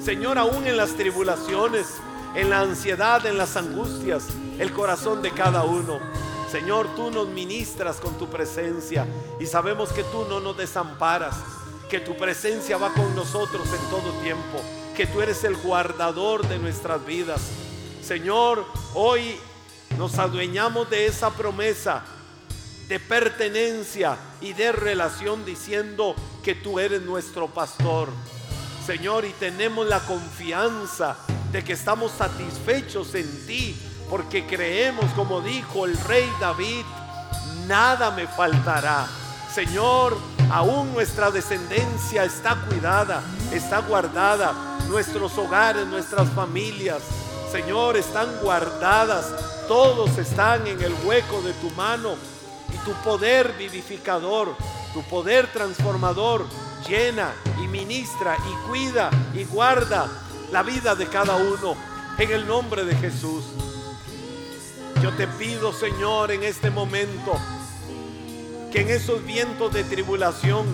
[0.05, 1.87] Señor, aún en las tribulaciones,
[2.35, 4.27] en la ansiedad, en las angustias,
[4.59, 5.99] el corazón de cada uno.
[6.53, 9.07] Señor, tú nos ministras con tu presencia
[9.41, 11.35] y sabemos que tú no nos desamparas,
[11.89, 14.61] que tu presencia va con nosotros en todo tiempo,
[14.95, 17.68] que tú eres el guardador de nuestras vidas.
[18.09, 19.39] Señor, hoy
[19.99, 22.03] nos adueñamos de esa promesa
[22.89, 28.09] de pertenencia y de relación diciendo que tú eres nuestro pastor.
[28.87, 31.19] Señor, y tenemos la confianza
[31.53, 33.77] de que estamos satisfechos en ti,
[34.09, 36.87] porque creemos, como dijo el rey David,
[37.67, 39.07] nada me faltará.
[39.55, 40.17] Señor,
[40.51, 44.79] aún nuestra descendencia está cuidada, está guardada.
[44.89, 47.03] Nuestros hogares, nuestras familias,
[47.51, 49.67] Señor, están guardadas.
[49.67, 52.17] Todos están en el hueco de tu mano.
[52.73, 54.55] Y tu poder vivificador,
[54.93, 56.45] tu poder transformador,
[56.87, 57.33] llena
[57.63, 60.07] y ministra y cuida y guarda
[60.53, 61.75] la vida de cada uno.
[62.19, 63.45] En el nombre de Jesús.
[65.03, 67.33] Yo te pido, Señor, en este momento,
[68.73, 70.67] que en esos vientos de tribulación,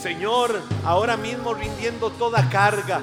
[0.00, 3.02] Señor, ahora mismo rindiendo toda carga,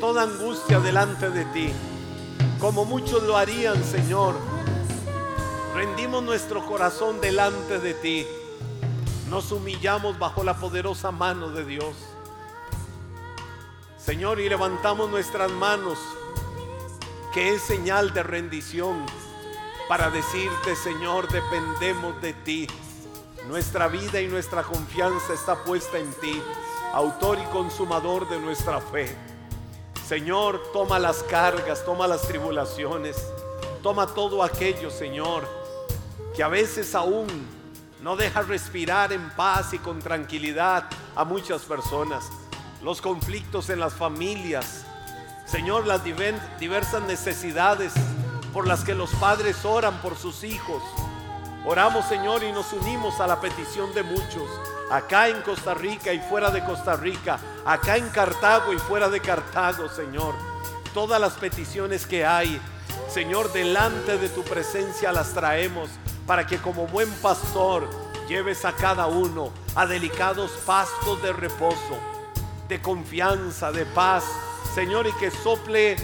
[0.00, 1.72] toda angustia delante de ti,
[2.58, 4.34] como muchos lo harían, Señor,
[5.74, 8.26] rendimos nuestro corazón delante de ti,
[9.28, 11.94] nos humillamos bajo la poderosa mano de Dios.
[13.98, 15.98] Señor, y levantamos nuestras manos,
[17.34, 19.04] que es señal de rendición
[19.86, 22.66] para decirte, Señor, dependemos de ti.
[23.48, 26.40] Nuestra vida y nuestra confianza está puesta en ti,
[26.94, 29.29] autor y consumador de nuestra fe.
[30.10, 33.16] Señor, toma las cargas, toma las tribulaciones,
[33.80, 35.46] toma todo aquello, Señor,
[36.34, 37.28] que a veces aún
[38.02, 42.28] no deja respirar en paz y con tranquilidad a muchas personas.
[42.82, 44.84] Los conflictos en las familias,
[45.46, 47.92] Señor, las diversas necesidades
[48.52, 50.82] por las que los padres oran por sus hijos.
[51.64, 54.50] Oramos, Señor, y nos unimos a la petición de muchos,
[54.90, 59.20] acá en Costa Rica y fuera de Costa Rica, acá en Cartago y fuera de
[59.20, 60.34] Cartago, Señor.
[60.92, 62.60] Todas las peticiones que hay,
[63.08, 65.88] Señor, delante de tu presencia las traemos
[66.26, 67.88] para que como buen pastor
[68.28, 71.98] lleves a cada uno a delicados pastos de reposo,
[72.68, 74.24] de confianza, de paz,
[74.74, 75.96] Señor, y que sople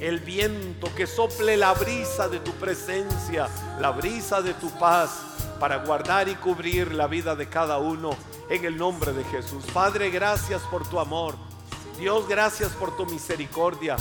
[0.00, 5.29] el viento, que sople la brisa de tu presencia, la brisa de tu paz,
[5.60, 8.10] para guardar y cubrir la vida de cada uno
[8.48, 9.64] en el nombre de Jesús.
[9.72, 11.36] Padre, gracias por tu amor.
[11.98, 13.96] Dios, gracias por tu misericordia,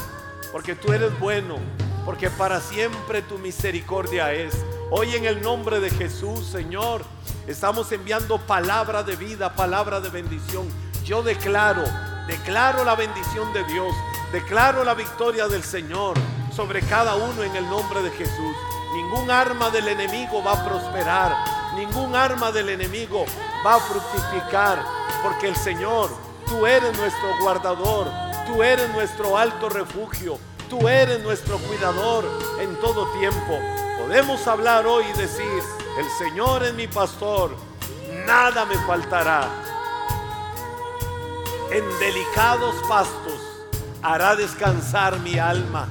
[0.51, 1.57] porque tú eres bueno,
[2.05, 4.55] porque para siempre tu misericordia es.
[4.89, 7.03] Hoy en el nombre de Jesús, Señor,
[7.45, 10.67] estamos enviando palabra de vida, palabra de bendición.
[11.03, 11.83] Yo declaro,
[12.27, 13.93] declaro la bendición de Dios
[14.31, 16.15] Declaro la victoria del Señor
[16.55, 18.55] sobre cada uno en el nombre de Jesús.
[18.93, 21.48] Ningún arma del enemigo va a prosperar.
[21.79, 23.25] Ningún arma del enemigo
[23.65, 24.83] va a fructificar.
[25.23, 26.09] Porque el Señor,
[26.45, 28.07] tú eres nuestro guardador.
[28.45, 30.37] Tú eres nuestro alto refugio.
[30.69, 32.25] Tú eres nuestro cuidador
[32.59, 33.57] en todo tiempo.
[33.97, 35.63] Podemos hablar hoy y decir,
[35.97, 37.55] el Señor es mi pastor.
[38.27, 39.47] Nada me faltará.
[41.71, 43.39] En delicados pastos
[44.01, 45.87] hará descansar mi alma,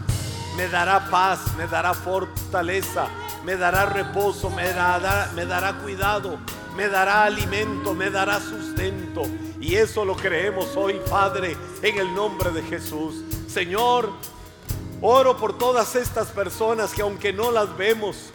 [0.58, 3.06] me dará paz, me dará fortaleza,
[3.44, 6.36] me dará reposo, me dará, cuidado,
[6.76, 9.22] me dará alimento, me dará sustento.
[9.60, 13.22] Y eso lo creemos hoy, Padre, en el nombre de Jesús.
[13.46, 14.10] Señor,
[15.00, 18.30] oro por todas estas personas que aunque no las vemos,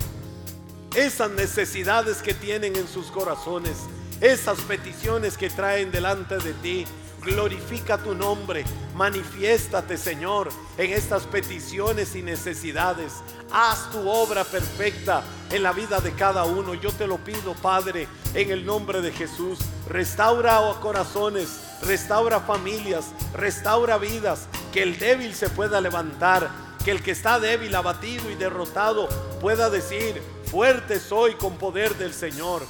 [0.95, 3.75] esas necesidades que tienen en sus corazones,
[4.21, 6.85] esas peticiones que traen delante de ti,
[7.23, 8.65] Glorifica tu nombre.
[8.95, 13.13] Manifiéstate, Señor, en estas peticiones y necesidades.
[13.51, 16.73] Haz tu obra perfecta en la vida de cada uno.
[16.73, 19.59] Yo te lo pido, Padre, en el nombre de Jesús.
[19.87, 24.47] Restaura corazones, restaura familias, restaura vidas.
[24.73, 26.49] Que el débil se pueda levantar.
[26.83, 29.07] Que el que está débil, abatido y derrotado
[29.39, 30.21] pueda decir,
[30.51, 32.63] fuerte soy con poder del Señor.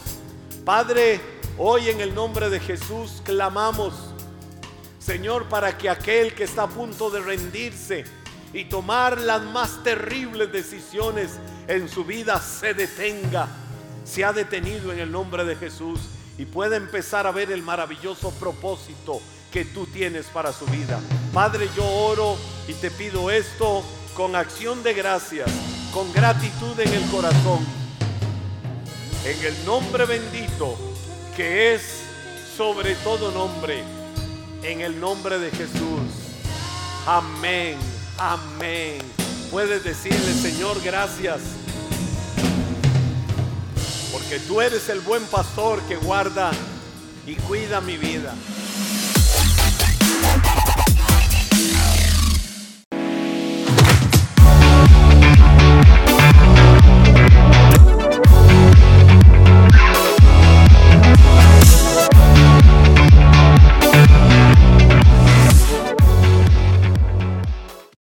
[0.64, 1.20] Padre,
[1.58, 4.13] hoy en el nombre de Jesús clamamos
[5.04, 8.06] Señor, para que aquel que está a punto de rendirse
[8.54, 11.32] y tomar las más terribles decisiones
[11.68, 13.50] en su vida se detenga,
[14.06, 16.00] se ha detenido en el nombre de Jesús
[16.38, 19.20] y pueda empezar a ver el maravilloso propósito
[19.52, 21.02] que tú tienes para su vida.
[21.34, 22.38] Padre, yo oro
[22.70, 23.84] y te pido esto
[24.16, 25.52] con acción de gracias,
[25.94, 27.66] con gratitud en el corazón,
[29.26, 30.78] en el nombre bendito
[31.36, 32.04] que es
[32.56, 33.84] sobre todo nombre
[34.64, 36.02] en el nombre de Jesús.
[37.06, 37.78] Amén,
[38.18, 39.00] amén.
[39.52, 41.42] Puedes decirle, Señor, gracias.
[44.12, 46.52] Porque tú eres el buen pastor que guarda
[47.28, 48.34] y cuida mi vida.